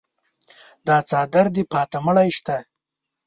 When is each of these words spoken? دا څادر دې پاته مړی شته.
دا 0.87 0.97
څادر 1.09 1.45
دې 1.55 1.63
پاته 1.71 1.97
مړی 2.05 2.29
شته. 2.37 2.57